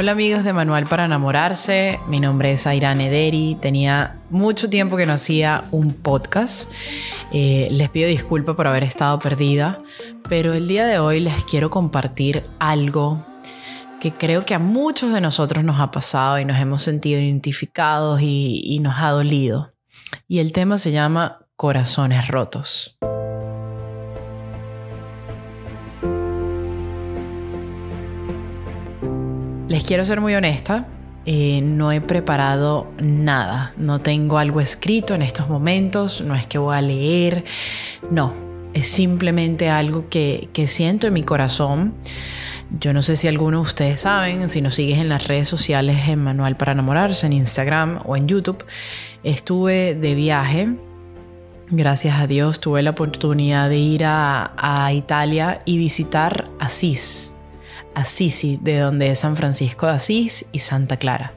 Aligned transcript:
Hola 0.00 0.12
amigos 0.12 0.44
de 0.44 0.52
Manual 0.52 0.86
para 0.86 1.06
enamorarse, 1.06 1.98
mi 2.06 2.20
nombre 2.20 2.52
es 2.52 2.68
Aira 2.68 2.92
Ederi, 2.92 3.56
tenía 3.60 4.20
mucho 4.30 4.70
tiempo 4.70 4.96
que 4.96 5.06
no 5.06 5.14
hacía 5.14 5.64
un 5.72 5.92
podcast, 5.92 6.70
eh, 7.32 7.66
les 7.72 7.90
pido 7.90 8.08
disculpas 8.08 8.54
por 8.54 8.68
haber 8.68 8.84
estado 8.84 9.18
perdida, 9.18 9.82
pero 10.28 10.54
el 10.54 10.68
día 10.68 10.86
de 10.86 11.00
hoy 11.00 11.18
les 11.18 11.44
quiero 11.46 11.68
compartir 11.68 12.44
algo 12.60 13.26
que 13.98 14.12
creo 14.12 14.44
que 14.44 14.54
a 14.54 14.60
muchos 14.60 15.12
de 15.12 15.20
nosotros 15.20 15.64
nos 15.64 15.80
ha 15.80 15.90
pasado 15.90 16.38
y 16.38 16.44
nos 16.44 16.60
hemos 16.60 16.80
sentido 16.80 17.20
identificados 17.20 18.20
y, 18.22 18.62
y 18.62 18.78
nos 18.78 19.00
ha 19.00 19.10
dolido. 19.10 19.72
Y 20.28 20.38
el 20.38 20.52
tema 20.52 20.78
se 20.78 20.92
llama 20.92 21.40
corazones 21.56 22.28
rotos. 22.28 22.96
Quiero 29.88 30.04
ser 30.04 30.20
muy 30.20 30.34
honesta, 30.34 30.86
eh, 31.24 31.62
no 31.62 31.92
he 31.92 32.02
preparado 32.02 32.92
nada, 33.00 33.72
no 33.78 34.02
tengo 34.02 34.36
algo 34.36 34.60
escrito 34.60 35.14
en 35.14 35.22
estos 35.22 35.48
momentos, 35.48 36.20
no 36.20 36.34
es 36.34 36.46
que 36.46 36.58
voy 36.58 36.76
a 36.76 36.82
leer, 36.82 37.46
no, 38.10 38.34
es 38.74 38.86
simplemente 38.86 39.70
algo 39.70 40.10
que, 40.10 40.50
que 40.52 40.68
siento 40.68 41.06
en 41.06 41.14
mi 41.14 41.22
corazón. 41.22 41.94
Yo 42.78 42.92
no 42.92 43.00
sé 43.00 43.16
si 43.16 43.28
algunos 43.28 43.62
de 43.62 43.68
ustedes 43.68 44.00
saben, 44.00 44.50
si 44.50 44.60
nos 44.60 44.74
sigues 44.74 44.98
en 44.98 45.08
las 45.08 45.26
redes 45.26 45.48
sociales 45.48 46.06
en 46.06 46.18
Manual 46.18 46.54
para 46.58 46.72
Enamorarse, 46.72 47.26
en 47.26 47.32
Instagram 47.32 48.02
o 48.04 48.14
en 48.14 48.28
YouTube, 48.28 48.62
estuve 49.22 49.94
de 49.94 50.14
viaje. 50.14 50.68
Gracias 51.70 52.20
a 52.20 52.26
Dios 52.26 52.60
tuve 52.60 52.82
la 52.82 52.90
oportunidad 52.90 53.70
de 53.70 53.78
ir 53.78 54.04
a, 54.04 54.52
a 54.58 54.92
Italia 54.92 55.60
y 55.64 55.78
visitar 55.78 56.50
Asís, 56.60 57.32
Assisi, 57.98 58.58
de 58.62 58.78
donde 58.78 59.10
es 59.10 59.20
San 59.20 59.36
Francisco 59.36 59.86
de 59.86 59.92
Asís 59.92 60.46
y 60.52 60.60
Santa 60.60 60.96
Clara. 60.96 61.32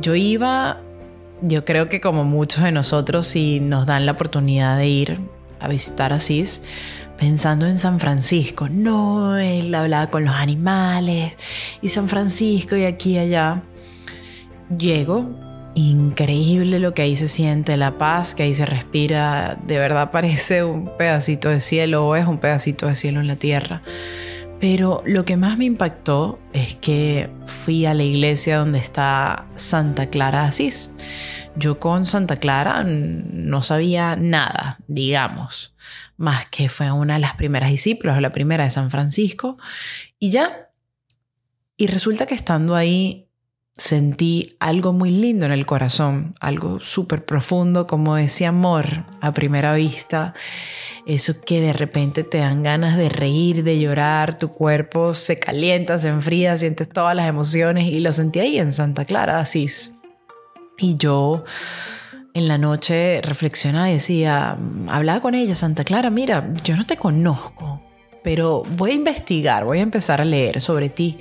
Yo 0.00 0.14
iba, 0.14 0.80
yo 1.40 1.64
creo 1.64 1.88
que 1.88 2.00
como 2.00 2.24
muchos 2.24 2.62
de 2.62 2.72
nosotros, 2.72 3.26
si 3.26 3.60
nos 3.60 3.86
dan 3.86 4.06
la 4.06 4.12
oportunidad 4.12 4.78
de 4.78 4.88
ir 4.88 5.20
a 5.58 5.68
visitar 5.68 6.12
Asís, 6.12 6.62
pensando 7.16 7.66
en 7.66 7.78
San 7.78 8.00
Francisco. 8.00 8.68
No, 8.68 9.36
él 9.38 9.74
hablaba 9.74 10.08
con 10.08 10.24
los 10.24 10.34
animales 10.34 11.36
y 11.80 11.88
San 11.88 12.08
Francisco 12.08 12.76
y 12.76 12.84
aquí 12.84 13.12
y 13.12 13.18
allá. 13.18 13.62
Llego, 14.76 15.30
increíble 15.74 16.78
lo 16.78 16.94
que 16.94 17.02
ahí 17.02 17.16
se 17.16 17.28
siente, 17.28 17.76
la 17.76 17.98
paz 17.98 18.34
que 18.34 18.42
ahí 18.44 18.54
se 18.54 18.66
respira. 18.66 19.58
De 19.66 19.78
verdad 19.78 20.10
parece 20.10 20.64
un 20.64 20.96
pedacito 20.96 21.48
de 21.48 21.60
cielo 21.60 22.06
o 22.06 22.16
es 22.16 22.26
un 22.26 22.38
pedacito 22.38 22.86
de 22.86 22.94
cielo 22.94 23.20
en 23.20 23.26
la 23.26 23.36
tierra. 23.36 23.82
Pero 24.62 25.02
lo 25.04 25.24
que 25.24 25.36
más 25.36 25.58
me 25.58 25.64
impactó 25.64 26.38
es 26.52 26.76
que 26.76 27.28
fui 27.46 27.84
a 27.84 27.94
la 27.94 28.04
iglesia 28.04 28.58
donde 28.58 28.78
está 28.78 29.48
Santa 29.56 30.08
Clara 30.08 30.44
Asís. 30.44 30.92
Yo 31.56 31.80
con 31.80 32.06
Santa 32.06 32.36
Clara 32.36 32.84
no 32.84 33.60
sabía 33.62 34.14
nada, 34.14 34.78
digamos, 34.86 35.74
más 36.16 36.46
que 36.46 36.68
fue 36.68 36.92
una 36.92 37.14
de 37.14 37.18
las 37.18 37.34
primeras 37.34 37.70
discípulos, 37.70 38.20
la 38.20 38.30
primera 38.30 38.62
de 38.62 38.70
San 38.70 38.92
Francisco, 38.92 39.58
y 40.20 40.30
ya. 40.30 40.70
Y 41.76 41.88
resulta 41.88 42.26
que 42.26 42.36
estando 42.36 42.76
ahí 42.76 43.26
sentí 43.76 44.56
algo 44.60 44.92
muy 44.92 45.10
lindo 45.10 45.46
en 45.46 45.52
el 45.52 45.66
corazón, 45.66 46.34
algo 46.40 46.80
súper 46.80 47.24
profundo, 47.24 47.86
como 47.86 48.16
ese 48.16 48.46
amor 48.46 49.04
a 49.20 49.32
primera 49.32 49.74
vista 49.74 50.34
eso 51.06 51.34
que 51.44 51.60
de 51.60 51.72
repente 51.72 52.22
te 52.22 52.38
dan 52.38 52.62
ganas 52.62 52.96
de 52.96 53.08
reír, 53.08 53.64
de 53.64 53.78
llorar, 53.78 54.38
tu 54.38 54.52
cuerpo 54.52 55.14
se 55.14 55.38
calienta, 55.38 55.98
se 55.98 56.08
enfría, 56.08 56.56
sientes 56.56 56.88
todas 56.88 57.16
las 57.16 57.28
emociones 57.28 57.88
y 57.88 58.00
lo 58.00 58.12
sentí 58.12 58.40
ahí 58.40 58.58
en 58.58 58.72
Santa 58.72 59.04
Clara, 59.04 59.40
Asís. 59.40 59.94
Y 60.78 60.96
yo 60.96 61.44
en 62.34 62.48
la 62.48 62.56
noche 62.56 63.20
reflexionaba 63.22 63.90
y 63.90 63.94
decía, 63.94 64.56
hablaba 64.88 65.20
con 65.20 65.34
ella, 65.34 65.54
Santa 65.54 65.84
Clara, 65.84 66.10
mira, 66.10 66.48
yo 66.62 66.76
no 66.76 66.84
te 66.84 66.96
conozco, 66.96 67.71
pero 68.22 68.62
voy 68.76 68.92
a 68.92 68.94
investigar, 68.94 69.64
voy 69.64 69.78
a 69.78 69.82
empezar 69.82 70.20
a 70.20 70.24
leer 70.24 70.60
sobre 70.60 70.88
ti. 70.88 71.18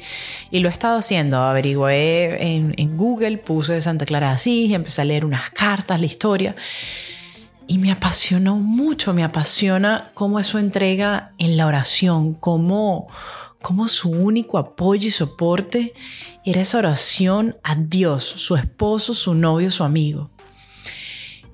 Y 0.49 0.59
lo 0.59 0.69
he 0.69 0.71
estado 0.71 0.99
haciendo, 0.99 1.37
averigué 1.37 2.55
en, 2.55 2.97
Google, 2.97 3.37
puse 3.37 3.81
Santa 3.81 4.05
Clara 4.05 4.31
así, 4.31 4.73
empecé 4.73 5.01
a 5.01 5.05
leer 5.05 5.25
unas 5.25 5.49
cartas, 5.51 5.99
la 5.99 6.05
historia. 6.05 6.55
Y 7.67 7.77
me 7.77 7.91
apasionó 7.91 8.57
mucho, 8.57 9.13
me 9.13 9.23
apasiona 9.23 10.11
cómo 10.13 10.39
es 10.39 10.47
su 10.47 10.57
entrega 10.57 11.31
en 11.37 11.57
la 11.57 11.67
oración, 11.67 12.33
cómo, 12.33 13.07
cómo 13.61 13.87
su 13.87 14.09
único 14.11 14.57
apoyo 14.57 15.07
y 15.07 15.11
soporte 15.11 15.93
era 16.45 16.61
esa 16.61 16.79
oración 16.79 17.57
a 17.63 17.75
Dios, 17.75 18.23
su 18.23 18.55
esposo, 18.55 19.13
su 19.13 19.35
novio, 19.35 19.71
su 19.71 19.83
amigo. 19.83 20.29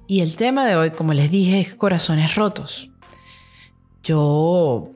Y 0.07 0.21
el 0.21 0.35
tema 0.37 0.65
de 0.65 0.77
hoy, 0.77 0.91
como 0.91 1.13
les 1.13 1.29
dije, 1.29 1.59
es 1.59 1.75
corazones 1.75 2.35
rotos. 2.35 2.89
Yo 4.03 4.91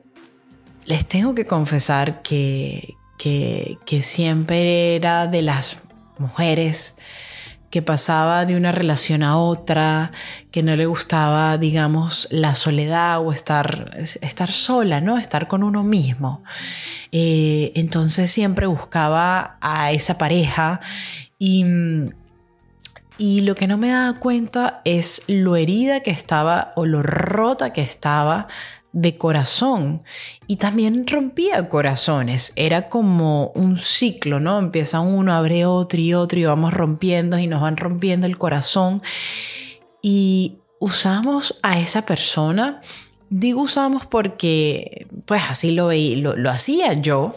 les 0.84 1.06
tengo 1.06 1.34
que 1.34 1.44
confesar 1.44 2.22
que, 2.22 2.96
que, 3.18 4.02
siempre 4.02 4.96
era 4.96 5.26
de 5.26 5.42
las 5.42 5.78
mujeres 6.18 6.96
que 7.70 7.82
pasaba 7.82 8.44
de 8.44 8.56
una 8.56 8.72
relación 8.72 9.22
a 9.22 9.38
otra, 9.38 10.12
que 10.50 10.62
no 10.62 10.76
le 10.76 10.84
gustaba, 10.84 11.56
digamos, 11.56 12.28
la 12.30 12.54
soledad 12.54 13.20
o 13.20 13.32
estar, 13.32 13.96
estar 13.96 14.52
sola, 14.52 15.00
¿no? 15.00 15.16
Estar 15.16 15.46
con 15.48 15.62
uno 15.62 15.82
mismo. 15.82 16.42
Eh, 17.12 17.72
entonces 17.74 18.30
siempre 18.30 18.66
buscaba 18.66 19.56
a 19.60 19.92
esa 19.92 20.18
pareja 20.18 20.80
y, 21.38 21.64
y 23.16 23.40
lo 23.42 23.54
que 23.54 23.66
no 23.66 23.78
me 23.78 23.88
daba 23.88 24.18
cuenta 24.18 24.82
es 24.84 25.22
lo 25.28 25.56
herida 25.56 26.00
que 26.00 26.10
estaba 26.10 26.72
o 26.76 26.84
lo 26.84 27.02
rota 27.02 27.72
que 27.72 27.82
estaba 27.82 28.48
de 28.92 29.16
corazón 29.16 30.02
y 30.46 30.56
también 30.56 31.06
rompía 31.06 31.68
corazones. 31.68 32.52
Era 32.56 32.88
como 32.88 33.52
un 33.54 33.78
ciclo, 33.78 34.38
¿no? 34.38 34.58
Empieza 34.58 35.00
uno, 35.00 35.32
abre 35.32 35.66
otro 35.66 36.00
y 36.00 36.14
otro 36.14 36.38
y 36.38 36.44
vamos 36.44 36.74
rompiendo 36.74 37.38
y 37.38 37.46
nos 37.46 37.62
van 37.62 37.76
rompiendo 37.76 38.26
el 38.26 38.38
corazón. 38.38 39.02
Y 40.02 40.58
usamos 40.78 41.58
a 41.62 41.78
esa 41.78 42.04
persona, 42.04 42.80
digo 43.30 43.62
usamos 43.62 44.06
porque 44.06 45.06
pues 45.26 45.42
así 45.48 45.70
lo, 45.70 45.90
lo, 45.92 46.36
lo 46.36 46.50
hacía 46.50 46.92
yo, 46.94 47.36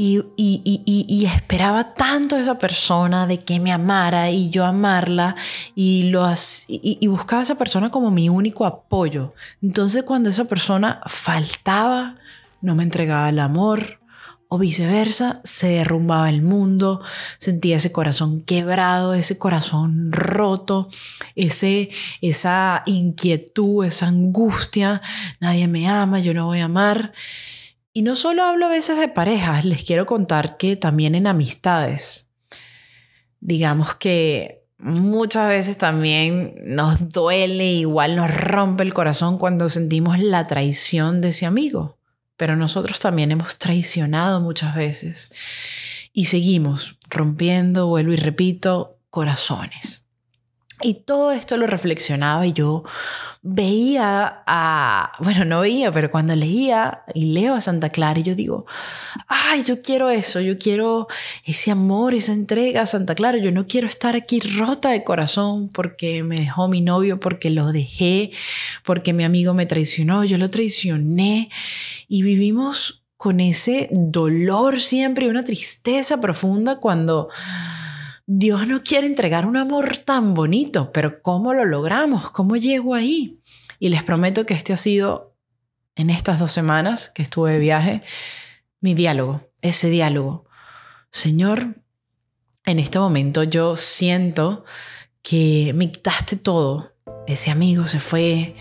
y, 0.00 1.26
esperaba 1.26 1.92
tanto 1.94 2.36
a 2.36 2.40
esa 2.40 2.56
persona 2.56 3.26
de 3.26 3.42
que 3.42 3.58
me 3.58 3.72
amara 3.72 4.30
y 4.30 4.48
yo 4.48 4.64
amarla 4.64 5.34
y, 5.74 6.04
lo, 6.04 6.24
y, 6.68 7.04
buscaba 7.08 7.40
a 7.40 7.42
esa 7.42 7.58
persona 7.58 7.90
como 7.90 8.12
mi 8.12 8.28
único 8.28 8.64
apoyo. 8.64 9.34
Entonces 9.60 10.04
cuando 10.04 10.30
esa 10.30 10.44
persona 10.44 11.00
faltaba, 11.06 12.14
no 12.60 12.76
me 12.76 12.84
entregaba 12.84 13.28
el 13.28 13.40
amor 13.40 13.98
o 14.46 14.56
viceversa, 14.56 15.40
se 15.42 15.68
derrumbaba 15.68 16.30
el 16.30 16.42
mundo, 16.42 17.02
sentía 17.38 17.76
ese 17.76 17.90
corazón 17.90 18.42
quebrado, 18.42 19.14
ese 19.14 19.36
corazón 19.36 20.12
roto, 20.12 20.88
ese, 21.34 21.90
esa 22.22 22.84
inquietud, 22.86 23.84
esa 23.84 24.06
angustia, 24.06 25.02
nadie 25.40 25.66
me 25.66 25.88
ama, 25.88 26.20
yo 26.20 26.34
no 26.34 26.46
voy 26.46 26.60
a 26.60 26.66
amar. 26.66 27.12
Y 27.98 28.02
no 28.02 28.14
solo 28.14 28.44
hablo 28.44 28.66
a 28.66 28.68
veces 28.68 28.96
de 28.96 29.08
parejas, 29.08 29.64
les 29.64 29.82
quiero 29.82 30.06
contar 30.06 30.56
que 30.56 30.76
también 30.76 31.16
en 31.16 31.26
amistades. 31.26 32.30
Digamos 33.40 33.96
que 33.96 34.62
muchas 34.78 35.48
veces 35.48 35.78
también 35.78 36.54
nos 36.62 37.08
duele, 37.08 37.72
igual 37.72 38.14
nos 38.14 38.32
rompe 38.32 38.84
el 38.84 38.94
corazón 38.94 39.36
cuando 39.36 39.68
sentimos 39.68 40.20
la 40.20 40.46
traición 40.46 41.20
de 41.20 41.30
ese 41.30 41.44
amigo. 41.44 41.98
Pero 42.36 42.54
nosotros 42.54 43.00
también 43.00 43.32
hemos 43.32 43.58
traicionado 43.58 44.40
muchas 44.40 44.76
veces. 44.76 46.08
Y 46.12 46.26
seguimos 46.26 46.98
rompiendo, 47.10 47.88
vuelvo 47.88 48.12
y 48.12 48.16
repito, 48.16 49.00
corazones. 49.10 50.07
Y 50.80 50.94
todo 51.04 51.32
esto 51.32 51.56
lo 51.56 51.66
reflexionaba 51.66 52.46
y 52.46 52.52
yo 52.52 52.84
veía 53.42 54.42
a, 54.46 55.12
bueno, 55.20 55.44
no 55.44 55.60
veía, 55.60 55.90
pero 55.90 56.10
cuando 56.10 56.36
leía 56.36 57.02
y 57.14 57.26
leo 57.26 57.54
a 57.54 57.60
Santa 57.60 57.90
Clara, 57.90 58.20
yo 58.20 58.34
digo, 58.34 58.66
ay, 59.26 59.62
yo 59.64 59.82
quiero 59.82 60.10
eso, 60.10 60.40
yo 60.40 60.58
quiero 60.58 61.08
ese 61.44 61.70
amor, 61.70 62.14
esa 62.14 62.32
entrega 62.32 62.82
a 62.82 62.86
Santa 62.86 63.14
Clara, 63.14 63.38
yo 63.38 63.50
no 63.50 63.66
quiero 63.66 63.86
estar 63.86 64.14
aquí 64.16 64.40
rota 64.40 64.90
de 64.90 65.02
corazón 65.02 65.68
porque 65.68 66.22
me 66.22 66.40
dejó 66.40 66.68
mi 66.68 66.80
novio, 66.80 67.18
porque 67.18 67.50
lo 67.50 67.72
dejé, 67.72 68.30
porque 68.84 69.12
mi 69.12 69.24
amigo 69.24 69.54
me 69.54 69.66
traicionó, 69.66 70.24
yo 70.24 70.36
lo 70.36 70.50
traicioné 70.50 71.50
y 72.06 72.22
vivimos 72.22 73.02
con 73.16 73.40
ese 73.40 73.88
dolor 73.90 74.80
siempre 74.80 75.26
y 75.26 75.28
una 75.28 75.44
tristeza 75.44 76.20
profunda 76.20 76.78
cuando 76.78 77.28
Dios 78.30 78.68
no 78.68 78.82
quiere 78.82 79.06
entregar 79.06 79.46
un 79.46 79.56
amor 79.56 79.96
tan 79.96 80.34
bonito, 80.34 80.92
pero 80.92 81.22
¿cómo 81.22 81.54
lo 81.54 81.64
logramos? 81.64 82.30
¿Cómo 82.30 82.56
llego 82.56 82.94
ahí? 82.94 83.40
Y 83.78 83.88
les 83.88 84.02
prometo 84.02 84.44
que 84.44 84.52
este 84.52 84.74
ha 84.74 84.76
sido, 84.76 85.34
en 85.96 86.10
estas 86.10 86.38
dos 86.38 86.52
semanas 86.52 87.08
que 87.08 87.22
estuve 87.22 87.52
de 87.52 87.58
viaje, 87.58 88.02
mi 88.82 88.92
diálogo, 88.92 89.48
ese 89.62 89.88
diálogo. 89.88 90.44
Señor, 91.10 91.76
en 92.66 92.78
este 92.78 92.98
momento 92.98 93.44
yo 93.44 93.78
siento 93.78 94.66
que 95.22 95.72
me 95.74 95.90
quitaste 95.90 96.36
todo. 96.36 96.92
Ese 97.26 97.50
amigo 97.50 97.86
se 97.86 97.98
fue, 97.98 98.56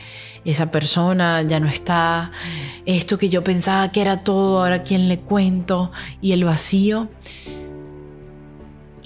esa 0.45 0.71
persona 0.71 1.41
ya 1.41 1.59
no 1.59 1.67
está, 1.67 2.31
esto 2.85 3.17
que 3.17 3.27
yo 3.27 3.43
pensaba 3.43 3.91
que 3.91 3.99
era 3.99 4.23
todo, 4.23 4.61
ahora 4.61 4.83
quién 4.83 5.09
le 5.09 5.19
cuento 5.19 5.91
y 6.21 6.31
el 6.31 6.45
vacío. 6.45 7.09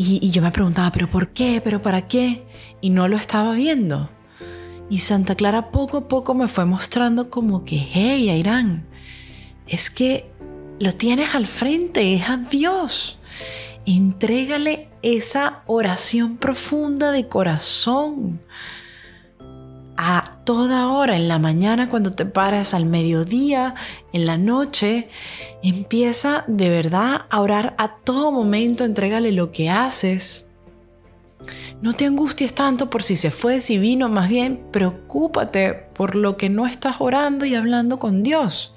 Y, 0.04 0.32
yo 0.32 0.42
me 0.42 0.50
preguntaba, 0.50 0.92
¿pero 0.92 1.08
por 1.08 1.30
qué? 1.30 1.62
¿Pero 1.64 1.84
para 1.84 2.08
qué? 2.08 2.44
Y 2.82 2.90
no 2.90 3.08
lo 3.08 3.18
estaba 3.18 3.54
viendo. 3.54 4.10
Y 4.90 4.98
Santa 4.98 5.36
Clara 5.36 5.70
poco 5.70 5.98
a 5.98 6.08
poco 6.08 6.34
me 6.34 6.48
fue 6.48 6.66
mostrando 6.66 7.30
como 7.30 7.66
que, 7.66 7.78
hey, 7.78 8.28
Airán, 8.30 8.84
es 9.68 9.92
que 9.92 10.26
lo 10.80 10.92
tienes 10.92 11.36
al 11.36 11.46
frente, 11.46 12.16
es 12.16 12.28
a 12.28 12.38
Dios. 12.38 13.20
Entrégale 13.86 14.90
esa 15.04 15.62
oración 15.68 16.38
profunda 16.38 17.12
de 17.12 17.28
corazón 17.28 18.40
a 20.04 20.24
toda 20.46 20.88
hora, 20.88 21.16
en 21.16 21.28
la 21.28 21.38
mañana 21.38 21.88
cuando 21.88 22.12
te 22.12 22.26
paras, 22.26 22.74
al 22.74 22.86
mediodía, 22.86 23.76
en 24.14 24.26
la 24.26 24.36
noche. 24.36 25.10
Empieza 25.62 26.44
de 26.48 26.72
verdad 26.72 27.26
a 27.30 27.40
orar 27.40 27.76
a 27.78 27.98
todo 27.98 28.32
momento, 28.32 28.84
entrégale 28.84 29.32
lo 29.32 29.52
que 29.52 29.70
haces. 29.70 30.50
No 31.84 31.94
te 31.94 32.06
angusties 32.06 32.56
tanto 32.56 32.90
por 32.90 33.04
si 33.04 33.16
se 33.16 33.30
fue, 33.30 33.60
si 33.60 33.78
vino, 33.78 34.10
más 34.10 34.28
bien 34.28 34.64
preocúpate 34.72 35.74
por 35.94 36.16
lo 36.16 36.36
que 36.36 36.50
no 36.50 36.66
estás 36.66 36.96
orando 36.98 37.46
y 37.46 37.54
hablando 37.54 38.00
con 38.00 38.24
Dios. 38.24 38.74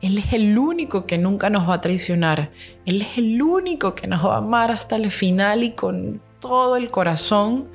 Él 0.00 0.16
es 0.16 0.32
el 0.32 0.56
único 0.56 1.04
que 1.04 1.18
nunca 1.18 1.50
nos 1.50 1.68
va 1.68 1.74
a 1.74 1.80
traicionar. 1.82 2.50
Él 2.86 3.02
es 3.02 3.18
el 3.18 3.42
único 3.42 3.94
que 3.94 4.06
nos 4.06 4.24
va 4.24 4.36
a 4.36 4.38
amar 4.38 4.72
hasta 4.72 4.96
el 4.96 5.10
final 5.10 5.64
y 5.64 5.72
con 5.72 6.22
todo 6.40 6.76
el 6.76 6.90
corazón. 6.90 7.68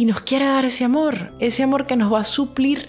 Y 0.00 0.06
nos 0.06 0.22
quiere 0.22 0.46
dar 0.46 0.64
ese 0.64 0.84
amor, 0.84 1.30
ese 1.40 1.62
amor 1.62 1.84
que 1.84 1.94
nos 1.94 2.10
va 2.10 2.20
a 2.20 2.24
suplir 2.24 2.88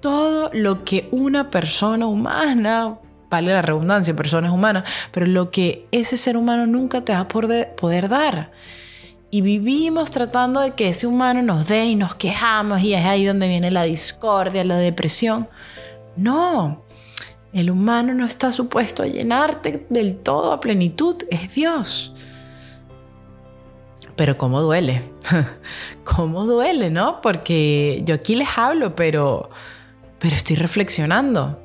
todo 0.00 0.48
lo 0.54 0.82
que 0.82 1.06
una 1.10 1.50
persona 1.50 2.06
humana, 2.06 2.96
vale 3.28 3.52
la 3.52 3.60
redundancia, 3.60 4.16
personas 4.16 4.50
humanas, 4.50 4.90
pero 5.12 5.26
lo 5.26 5.50
que 5.50 5.86
ese 5.92 6.16
ser 6.16 6.38
humano 6.38 6.66
nunca 6.66 7.02
te 7.04 7.12
va 7.12 7.18
a 7.18 7.28
poder 7.28 8.08
dar. 8.08 8.50
Y 9.30 9.42
vivimos 9.42 10.10
tratando 10.10 10.60
de 10.60 10.70
que 10.70 10.88
ese 10.88 11.06
humano 11.06 11.42
nos 11.42 11.68
dé 11.68 11.84
y 11.84 11.96
nos 11.96 12.14
quejamos 12.14 12.80
y 12.80 12.94
es 12.94 13.04
ahí 13.04 13.26
donde 13.26 13.46
viene 13.46 13.70
la 13.70 13.82
discordia, 13.82 14.64
la 14.64 14.78
depresión. 14.78 15.50
No, 16.16 16.82
el 17.52 17.70
humano 17.70 18.14
no 18.14 18.24
está 18.24 18.52
supuesto 18.52 19.02
a 19.02 19.06
llenarte 19.06 19.86
del 19.90 20.16
todo 20.16 20.52
a 20.52 20.60
plenitud, 20.60 21.16
es 21.30 21.54
Dios. 21.54 22.14
Pero 24.18 24.36
cómo 24.36 24.60
duele, 24.60 25.00
cómo 26.04 26.44
duele, 26.44 26.90
¿no? 26.90 27.22
Porque 27.22 28.02
yo 28.04 28.16
aquí 28.16 28.34
les 28.34 28.58
hablo, 28.58 28.94
pero, 28.94 29.48
pero 30.18 30.36
estoy 30.36 30.56
reflexionando. 30.56 31.64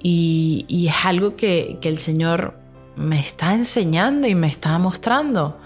Y, 0.00 0.66
y 0.68 0.86
es 0.86 1.04
algo 1.04 1.34
que, 1.34 1.78
que 1.80 1.88
el 1.88 1.98
Señor 1.98 2.56
me 2.94 3.18
está 3.18 3.54
enseñando 3.54 4.28
y 4.28 4.36
me 4.36 4.46
está 4.46 4.78
mostrando. 4.78 5.58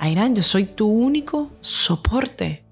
Airán, 0.00 0.34
yo 0.34 0.42
soy 0.42 0.64
tu 0.64 0.88
único 0.88 1.52
soporte. 1.60 2.64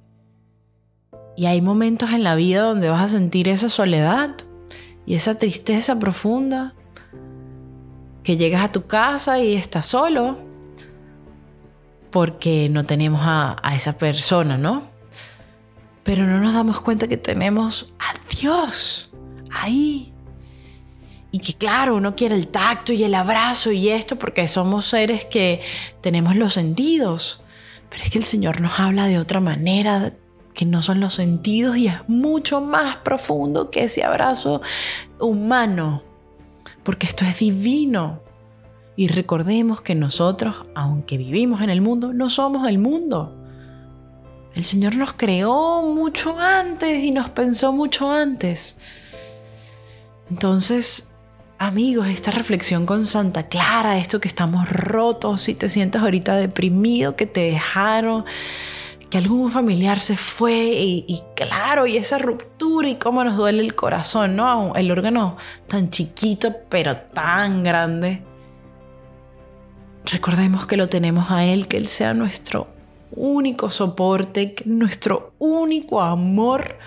Y 1.37 1.47
hay 1.47 1.61
momentos 1.61 2.11
en 2.11 2.25
la 2.25 2.35
vida 2.35 2.63
donde 2.63 2.89
vas 2.89 3.03
a 3.03 3.09
sentir 3.09 3.49
esa 3.49 3.69
soledad, 3.69 4.35
y 5.07 5.15
esa 5.15 5.37
tristeza 5.37 5.99
profunda 5.99 6.75
que 8.23 8.37
llegas 8.37 8.63
a 8.63 8.73
tu 8.73 8.87
casa 8.87 9.41
y 9.41 9.55
estás 9.55 9.87
solo 9.87 10.50
porque 12.11 12.69
no 12.69 12.85
tenemos 12.85 13.23
a, 13.25 13.57
esa 13.75 13.97
persona, 13.99 14.59
¿no? 14.59 14.85
Pero 16.03 16.27
no 16.27 16.41
nos 16.41 16.55
damos 16.55 16.81
cuenta 16.81 17.09
que 17.09 17.17
tenemos 17.17 17.93
a 17.99 18.15
Dios 18.35 19.11
ahí. 19.51 20.13
Y 21.33 21.39
que 21.39 21.55
claro, 21.55 21.95
uno 21.95 22.17
quiere 22.17 22.35
el 22.35 22.49
tacto 22.49 22.93
y 22.93 23.05
el 23.05 23.15
abrazo 23.15 23.71
y 23.71 23.89
esto 23.91 24.17
porque 24.17 24.49
somos 24.49 24.87
seres 24.87 25.25
que 25.25 25.63
tenemos 26.01 26.35
los 26.35 26.55
sentidos. 26.55 27.43
Pero 27.89 28.05
es 28.05 28.11
que 28.11 28.19
el 28.19 28.25
Señor 28.25 28.61
nos 28.61 28.81
habla 28.81 29.07
de 29.07 29.19
otra 29.19 29.41
manera, 29.41 30.13
que 30.55 30.65
no 30.65 30.83
son 30.83 31.01
los 31.01 31.15
sentidos 31.15 31.77
y 31.77 31.87
es 31.87 32.09
mucho 32.09 32.61
más 32.61 32.97
profundo 32.97 33.71
que 33.71 33.85
ese 33.85 34.03
abrazo 34.03 34.61
humano, 35.21 36.03
porque 36.83 37.07
esto 37.07 37.25
es 37.25 37.39
divino. 37.39 38.21
Y 39.01 39.09
recordemos 39.09 39.81
que 39.81 39.95
nosotros, 39.95 40.57
aunque 40.75 41.17
vivimos 41.17 41.63
en 41.63 41.71
el 41.71 41.81
mundo, 41.81 42.13
no 42.13 42.29
somos 42.29 42.69
el 42.69 42.77
mundo. 42.77 43.35
El 44.55 44.63
Señor 44.63 44.97
nos 44.97 45.15
creó 45.15 45.81
mucho 45.81 46.39
antes 46.39 47.03
y 47.03 47.11
nos 47.11 47.31
pensó 47.31 47.73
mucho 47.73 48.13
antes. 48.13 49.01
Entonces, 50.29 51.15
amigos, 51.57 52.09
esta 52.09 52.31
reflexión 52.31 52.85
con 52.85 53.07
Santa 53.07 53.49
Clara, 53.49 53.97
esto 53.97 54.21
que 54.21 54.29
estamos 54.29 54.69
rotos, 54.69 55.41
si 55.41 55.55
te 55.55 55.71
sientes 55.71 56.03
ahorita 56.03 56.37
deprimido, 56.37 57.17
que 57.17 57.25
te 57.25 57.53
dejaron, 57.53 58.27
que 59.09 59.17
algún 59.17 59.49
familiar 59.49 59.99
se 59.99 60.19
fue 60.19 60.75
y, 60.79 61.23
claro, 61.35 61.87
y 61.87 61.97
esa 61.97 62.19
ruptura 62.19 62.91
y 62.91 62.97
cómo 62.97 63.25
nos 63.25 63.39
duele 63.39 63.63
el 63.63 63.75
corazón, 63.75 64.37
¿no? 64.37 64.75
El 64.75 64.91
órgano 64.91 65.39
tan 65.69 65.89
chiquito 65.89 66.55
pero 66.69 66.99
tan 66.99 67.63
grande. 67.63 68.25
Recordemos 70.11 70.67
que 70.67 70.77
lo 70.77 70.89
tenemos 70.89 71.31
a 71.31 71.45
Él, 71.45 71.69
que 71.69 71.77
Él 71.77 71.87
sea 71.87 72.15
nuestro 72.15 72.67
único 73.13 73.71
soporte, 73.71 74.57
nuestro 74.65 75.35
único 75.39 76.01
amor. 76.01 76.79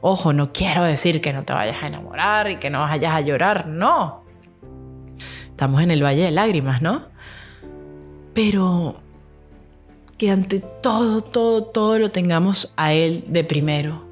Ojo, 0.00 0.32
no 0.32 0.50
quiero 0.50 0.84
decir 0.84 1.20
que 1.20 1.34
no 1.34 1.44
te 1.44 1.52
vayas 1.52 1.82
a 1.82 1.88
enamorar 1.88 2.50
y 2.50 2.56
que 2.56 2.70
no 2.70 2.80
vayas 2.80 3.12
a 3.12 3.20
llorar, 3.20 3.66
no. 3.66 4.24
Estamos 5.50 5.82
en 5.82 5.90
el 5.90 6.02
Valle 6.02 6.22
de 6.22 6.30
Lágrimas, 6.30 6.80
¿no? 6.80 7.04
Pero 8.32 8.96
que 10.16 10.30
ante 10.30 10.60
todo, 10.60 11.20
todo, 11.20 11.64
todo 11.64 11.98
lo 11.98 12.10
tengamos 12.10 12.72
a 12.76 12.94
Él 12.94 13.24
de 13.28 13.44
primero. 13.44 14.06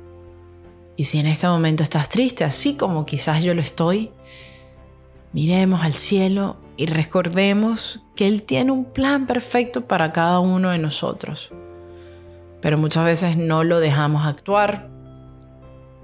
Y 0.94 1.05
si 1.05 1.19
en 1.19 1.26
este 1.26 1.47
momento 1.47 1.82
estás 1.82 2.11
triste, 2.11 2.44
así 2.44 2.76
como 2.76 3.06
quizás 3.06 3.43
yo 3.43 3.55
lo 3.55 3.62
estoy, 3.62 4.11
miremos 5.32 5.82
al 5.82 5.94
cielo 5.94 6.68
y 6.79 6.87
recordemos 6.87 8.01
que 8.15 8.29
Él 8.29 8.45
tiene 8.45 8.71
un 8.71 8.85
plan 8.85 9.27
perfecto 9.27 9.87
para 9.87 10.12
cada 10.12 10.38
uno 10.38 10.71
de 10.71 10.79
nosotros. 10.79 11.50
Pero 12.62 12.79
muchas 12.79 13.05
veces 13.05 13.37
no 13.37 13.64
lo 13.64 13.81
dejamos 13.81 14.25
actuar 14.25 14.88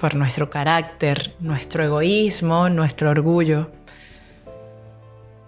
por 0.01 0.17
nuestro 0.17 0.51
carácter, 0.51 1.37
nuestro 1.39 1.85
egoísmo, 1.85 2.69
nuestro 2.69 3.11
orgullo. 3.11 3.71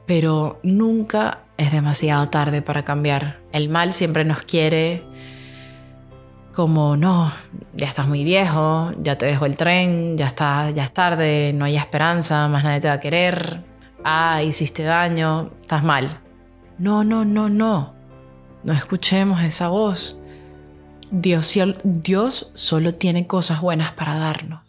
Pero 0.07 0.61
nunca 0.63 1.41
es 1.57 1.73
demasiado 1.73 2.29
tarde 2.29 2.63
para 2.63 2.85
cambiar. 2.85 3.41
El 3.51 3.69
mal 3.69 3.93
siempre 3.93 4.25
nos 4.25 4.43
quiere 4.43 5.03
como, 6.55 6.97
no, 6.97 7.33
ya 7.75 7.89
estás 7.89 8.07
muy 8.07 8.23
viejo, 8.23 8.93
ya 9.03 9.19
te 9.19 9.27
dejó 9.27 9.45
el 9.45 9.57
tren, 9.57 10.17
ya, 10.17 10.29
está, 10.29 10.71
ya 10.71 10.85
es 10.85 10.93
tarde, 10.93 11.53
no 11.53 11.65
hay 11.65 11.77
esperanza, 11.77 12.47
más 12.47 12.63
nadie 12.63 12.81
te 12.81 12.89
va 12.89 12.95
a 12.95 13.01
querer, 13.01 13.76
ah, 14.05 14.43
hiciste 14.43 14.83
daño, 14.83 15.53
estás 15.61 15.83
mal. 15.83 16.21
No, 16.79 17.05
no, 17.05 17.25
no, 17.25 17.49
no. 17.49 17.95
No 18.63 18.73
escuchemos 18.73 19.43
esa 19.43 19.69
voz. 19.69 20.19
Dios, 21.11 21.55
Dios 21.85 22.51
solo 22.55 22.95
tiene 22.95 23.27
cosas 23.27 23.61
buenas 23.61 23.93
para 23.93 24.17
darnos. 24.17 24.63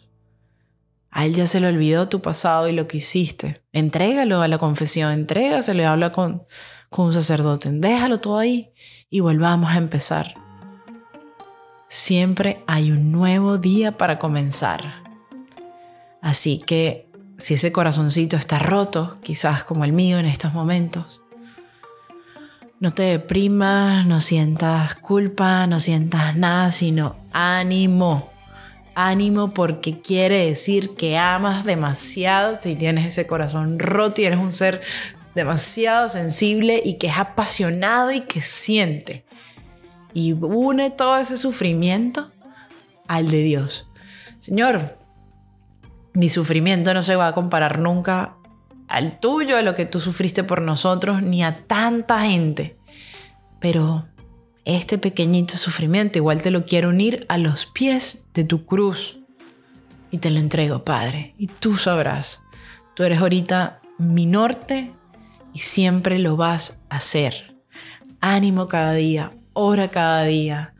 A 1.10 1.26
él 1.26 1.34
ya 1.34 1.46
se 1.46 1.60
le 1.60 1.66
olvidó 1.66 2.08
tu 2.08 2.22
pasado 2.22 2.68
y 2.68 2.72
lo 2.72 2.86
que 2.86 2.98
hiciste. 2.98 3.62
Entrégalo 3.72 4.40
a 4.40 4.48
la 4.48 4.58
confesión, 4.58 5.10
entrégaselo 5.12 5.82
y 5.82 5.84
habla 5.84 6.12
con, 6.12 6.44
con 6.90 7.06
un 7.06 7.12
sacerdote. 7.12 7.70
Déjalo 7.72 8.20
todo 8.20 8.38
ahí 8.38 8.72
y 9.10 9.20
volvamos 9.20 9.70
a 9.70 9.78
empezar. 9.78 10.34
Siempre 11.88 12.62
hay 12.66 12.92
un 12.92 13.10
nuevo 13.10 13.58
día 13.58 13.96
para 13.96 14.18
comenzar. 14.18 15.02
Así 16.20 16.58
que 16.58 17.07
si 17.38 17.54
ese 17.54 17.70
corazoncito 17.70 18.36
está 18.36 18.58
roto, 18.58 19.18
quizás 19.22 19.62
como 19.64 19.84
el 19.84 19.92
mío 19.92 20.18
en 20.18 20.26
estos 20.26 20.52
momentos, 20.52 21.22
no 22.80 22.92
te 22.92 23.02
deprimas, 23.02 24.06
no 24.06 24.20
sientas 24.20 24.96
culpa, 24.96 25.66
no 25.66 25.80
sientas 25.80 26.36
nada, 26.36 26.70
sino 26.70 27.16
ánimo. 27.32 28.30
Ánimo 28.94 29.54
porque 29.54 30.00
quiere 30.00 30.46
decir 30.46 30.96
que 30.96 31.16
amas 31.16 31.64
demasiado 31.64 32.56
si 32.60 32.74
tienes 32.74 33.06
ese 33.06 33.26
corazón 33.26 33.78
roto 33.78 34.20
y 34.20 34.24
eres 34.24 34.40
un 34.40 34.52
ser 34.52 34.80
demasiado 35.36 36.08
sensible 36.08 36.82
y 36.84 36.98
que 36.98 37.06
es 37.06 37.18
apasionado 37.18 38.10
y 38.10 38.22
que 38.22 38.40
siente. 38.40 39.24
Y 40.14 40.32
une 40.32 40.90
todo 40.90 41.16
ese 41.18 41.36
sufrimiento 41.36 42.30
al 43.06 43.28
de 43.28 43.42
Dios. 43.42 43.88
Señor, 44.40 44.97
mi 46.18 46.28
sufrimiento 46.28 46.92
no 46.94 47.04
se 47.04 47.14
va 47.14 47.28
a 47.28 47.32
comparar 47.32 47.78
nunca 47.78 48.34
al 48.88 49.20
tuyo, 49.20 49.56
a 49.56 49.62
lo 49.62 49.76
que 49.76 49.86
tú 49.86 50.00
sufriste 50.00 50.42
por 50.42 50.62
nosotros, 50.62 51.22
ni 51.22 51.44
a 51.44 51.64
tanta 51.68 52.22
gente. 52.22 52.76
Pero 53.60 54.04
este 54.64 54.98
pequeñito 54.98 55.56
sufrimiento 55.56 56.18
igual 56.18 56.42
te 56.42 56.50
lo 56.50 56.64
quiero 56.64 56.88
unir 56.88 57.24
a 57.28 57.38
los 57.38 57.66
pies 57.66 58.26
de 58.34 58.42
tu 58.42 58.66
cruz. 58.66 59.20
Y 60.10 60.18
te 60.18 60.32
lo 60.32 60.40
entrego, 60.40 60.82
Padre. 60.82 61.34
Y 61.38 61.46
tú 61.46 61.76
sabrás. 61.76 62.42
Tú 62.94 63.04
eres 63.04 63.20
ahorita 63.20 63.80
mi 63.98 64.26
norte 64.26 64.90
y 65.54 65.60
siempre 65.60 66.18
lo 66.18 66.36
vas 66.36 66.80
a 66.90 66.96
hacer. 66.96 67.54
Ánimo 68.20 68.66
cada 68.66 68.94
día, 68.94 69.30
ora 69.52 69.86
cada 69.86 70.24
día. 70.24 70.74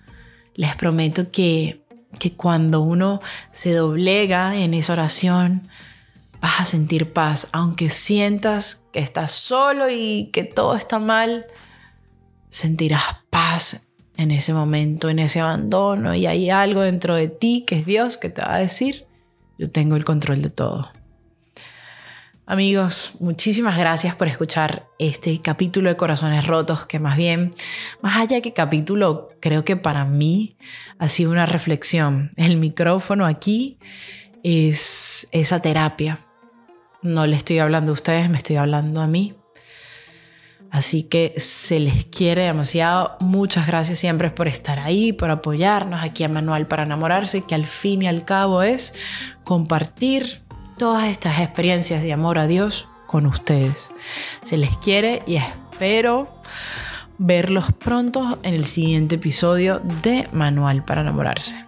Les 0.55 0.75
prometo 0.75 1.31
que, 1.31 1.87
que 2.19 2.35
cuando 2.35 2.81
uno 2.81 3.21
se 3.53 3.73
doblega 3.73 4.57
en 4.57 4.75
esa 4.75 4.95
oración, 4.95 5.69
vas 6.41 6.61
a 6.61 6.65
sentir 6.65 7.13
paz, 7.13 7.49
aunque 7.53 7.91
sientas 7.91 8.87
que 8.93 9.01
estás 9.01 9.31
solo 9.31 9.89
y 9.91 10.31
que 10.33 10.45
todo 10.45 10.75
está 10.75 10.99
mal, 10.99 11.47
sentirás 12.49 13.03
paz 13.31 13.89
en 14.17 14.31
ese 14.31 14.53
momento, 14.53 15.09
en 15.09 15.19
ese 15.19 15.41
abandono, 15.41 16.15
y 16.15 16.27
hay 16.27 16.51
algo 16.51 16.81
dentro 16.81 17.15
de 17.15 17.29
ti 17.29 17.65
que 17.67 17.81
es 17.81 17.87
Dios 17.87 18.17
que 18.17 18.31
te 18.31 18.43
va 18.43 18.55
a 18.55 18.59
decir, 18.59 19.07
yo 19.59 19.71
tengo 19.71 19.97
el 19.97 20.05
control 20.05 20.43
de 20.43 20.51
todo. 20.51 20.89
Amigos, 22.51 23.13
muchísimas 23.21 23.79
gracias 23.79 24.17
por 24.17 24.27
escuchar 24.27 24.89
este 24.99 25.41
capítulo 25.41 25.91
de 25.91 25.97
Corazones 25.97 26.47
Rotos, 26.47 26.87
que 26.87 26.99
más 26.99 27.17
bien, 27.17 27.51
más 28.01 28.17
allá 28.17 28.41
que 28.41 28.53
capítulo, 28.53 29.29
creo 29.41 29.65
que 29.65 29.77
para 29.77 30.05
mí 30.05 30.57
ha 30.99 31.09
sido 31.09 31.31
una 31.31 31.47
reflexión. 31.47 32.33
El 32.37 32.57
micrófono 32.57 33.27
aquí 33.27 33.79
es 34.43 35.29
esa 35.31 35.61
terapia 35.61 36.19
no 37.03 37.27
le 37.27 37.37
estoy 37.37 37.59
hablando 37.59 37.93
a 37.93 37.95
ustedes, 37.95 38.29
me 38.29 38.37
estoy 38.37 38.57
hablando 38.57 39.01
a 39.01 39.07
mí. 39.07 39.35
Así 40.71 41.05
que 41.05 41.33
se 41.39 41.81
les 41.81 42.05
quiere 42.05 42.45
demasiado. 42.45 43.17
Muchas 43.21 43.67
gracias 43.67 43.99
siempre 43.99 44.31
por 44.31 44.49
estar 44.49 44.79
ahí, 44.79 45.13
por 45.13 45.31
apoyarnos 45.31 46.03
aquí 46.03 46.25
a 46.25 46.29
Manual 46.29 46.67
para 46.67 46.83
enamorarse, 46.83 47.43
que 47.43 47.55
al 47.55 47.67
fin 47.67 48.03
y 48.03 48.09
al 48.09 48.25
cabo 48.25 48.63
es 48.63 48.95
compartir 49.45 50.43
todas 50.79 51.09
estas 51.09 51.41
experiencias 51.41 52.03
de 52.03 52.13
amor 52.13 52.39
a 52.39 52.47
Dios 52.47 52.89
con 53.07 53.27
ustedes. 53.27 53.91
Se 54.43 54.57
les 54.57 54.79
quiere 54.79 55.23
y 55.27 55.37
espero 55.37 56.29
verlos 57.19 57.73
pronto 57.73 58.39
en 58.45 58.55
el 58.55 58.65
siguiente 58.65 59.17
episodio 59.17 59.81
de 60.03 60.29
Manual 60.33 60.85
para 60.85 61.03
enamorarse. 61.03 61.68